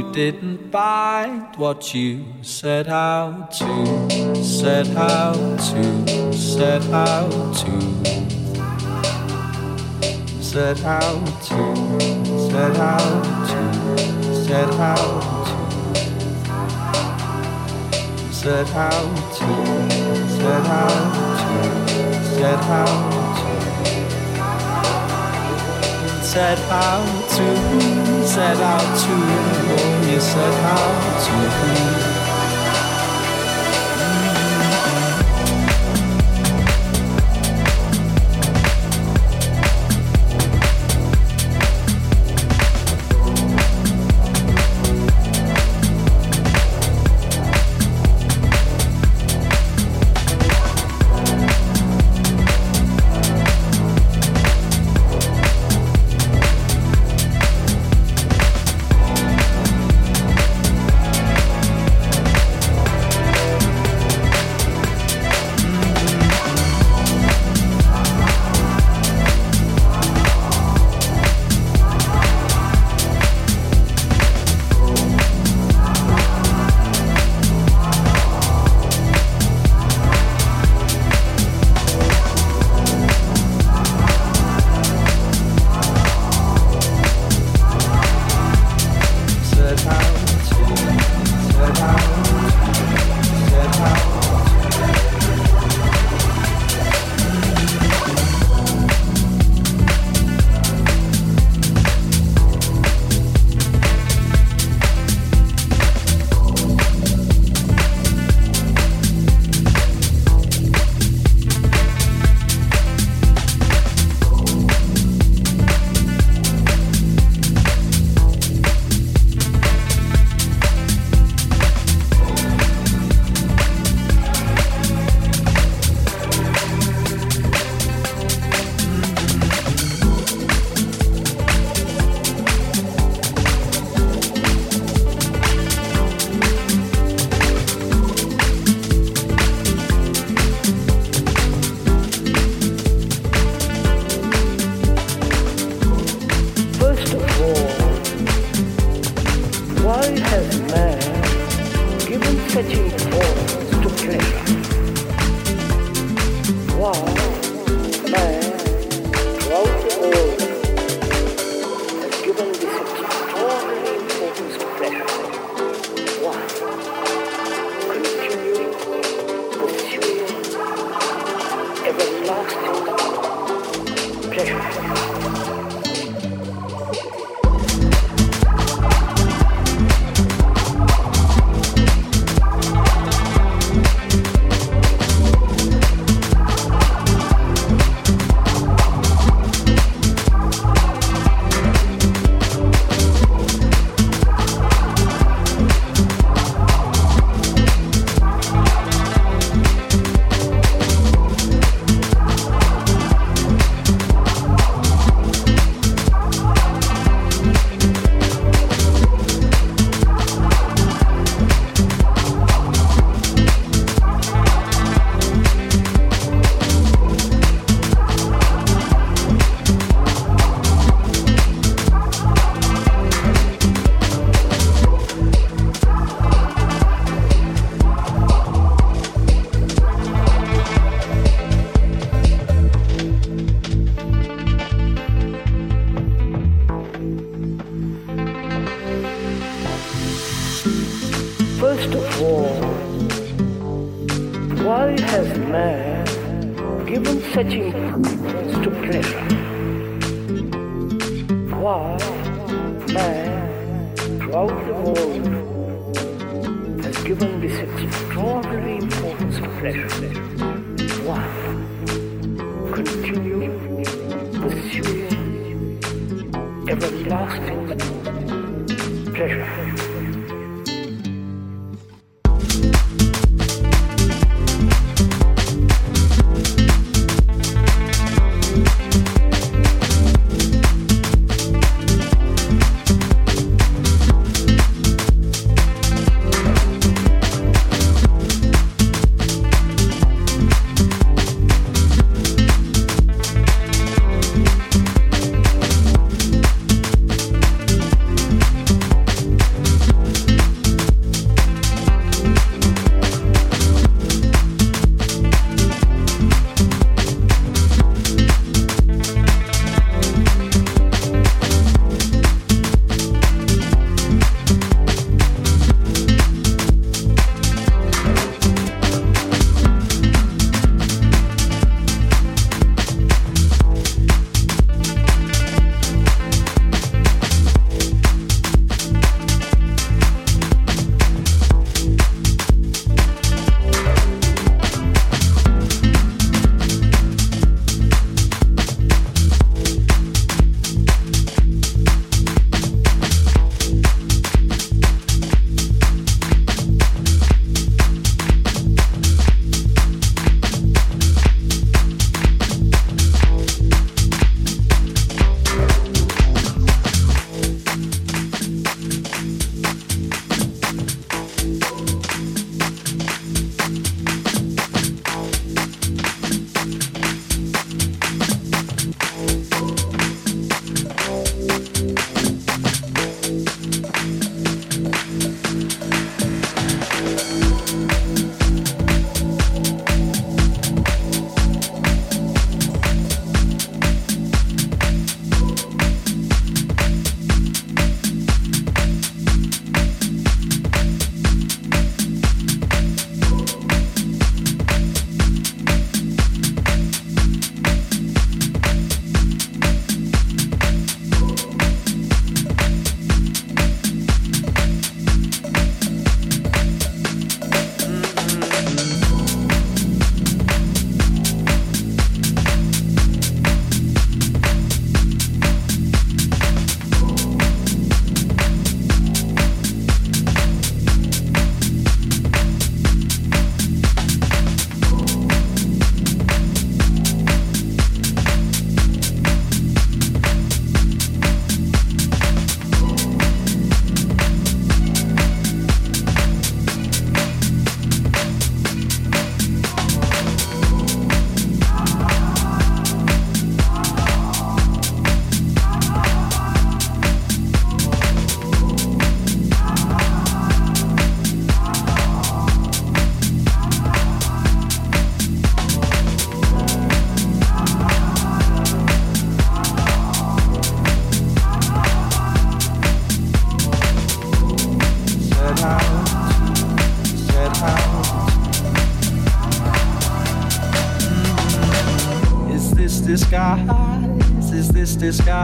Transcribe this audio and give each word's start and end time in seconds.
you 0.00 0.12
didn't 0.12 0.72
find 0.72 1.54
what 1.56 1.92
you 1.94 2.24
set 2.40 2.88
out 2.88 3.50
to, 3.52 4.42
set 4.42 4.88
out 4.96 5.58
to, 5.58 6.32
set 6.32 6.82
out 6.90 7.30
to, 7.54 7.80
set 10.42 10.82
out 10.84 11.22
to, 11.42 12.00
set 12.40 12.76
out 12.76 12.78
to, 13.42 13.74
set 14.46 14.72
out 14.80 15.22
to, 18.00 18.32
set 18.32 18.70
out 18.70 19.16
to, 19.36 19.50
set 20.30 20.66
out 20.66 21.14
to, 21.26 22.24
set 22.36 22.60
out 22.64 23.20
set 26.22 26.58
out 26.70 27.28
to, 27.30 28.09
set 28.34 28.58
out 28.58 28.78
to, 28.78 29.10
oh, 29.10 30.08
you 30.08 30.20
set 30.20 30.54
out 30.62 31.96
to. 31.96 31.99
this 31.99 31.99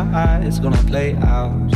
disguise 0.07 0.59
gonna 0.61 0.77
play 0.89 1.15
out? 1.17 1.73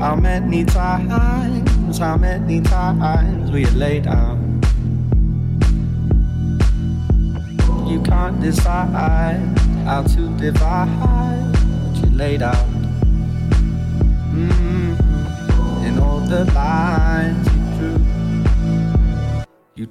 How 0.00 0.16
many 0.16 0.64
times, 0.64 1.98
how 1.98 2.16
many 2.16 2.60
times 2.60 3.50
we 3.50 3.64
laid 3.66 4.06
out? 4.06 4.38
You 7.86 8.02
can't 8.02 8.40
decide 8.40 9.58
how 9.84 10.02
to 10.02 10.38
divide 10.38 10.88
what 11.82 11.96
you 11.96 12.10
laid 12.16 12.42
out. 12.42 12.66
Mm-hmm. 14.34 15.84
In 15.86 15.98
all 15.98 16.20
the 16.20 16.44
lines 16.52 17.55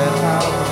get. 0.00 0.69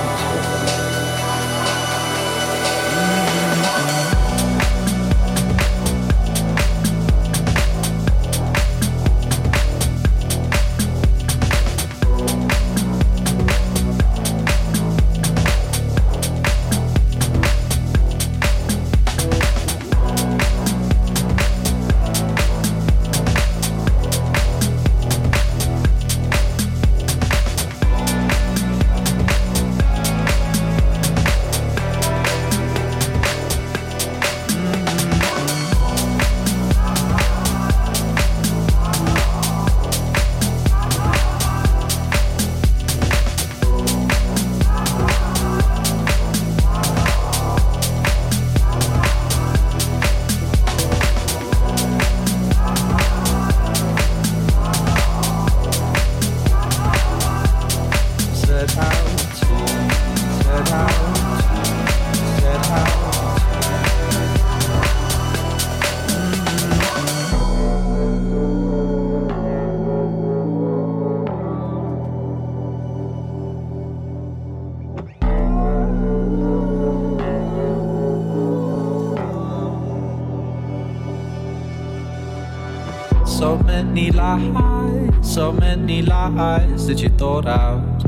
Lies 86.39 86.87
that 86.87 87.03
you 87.03 87.09
thought 87.09 87.47
out. 87.47 88.01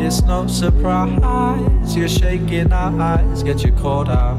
It's 0.00 0.20
no 0.22 0.48
surprise 0.48 1.96
you're 1.96 2.08
shaking 2.08 2.72
our 2.72 3.00
eyes 3.00 3.44
get 3.44 3.62
you 3.62 3.70
caught 3.84 4.08
out. 4.08 4.36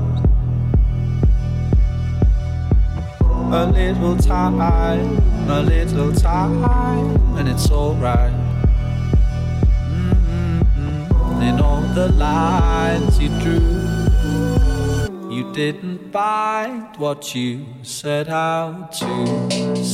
A 3.61 3.65
little 3.79 4.17
time, 4.17 4.59
a 5.49 5.61
little 5.61 6.11
time, 6.11 7.37
and 7.37 7.47
it's 7.47 7.71
alright. 7.71 8.33
Mm-hmm. 9.93 11.41
In 11.43 11.61
all 11.61 11.85
the 11.95 12.09
lines 12.09 13.17
you 13.21 13.29
drew, 13.39 13.71
you 15.33 15.49
didn't 15.53 16.11
find 16.11 16.93
what 16.97 17.33
you 17.33 17.65
set 17.83 18.27
out 18.27 18.91
to, 18.99 19.66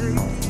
say 0.00 0.49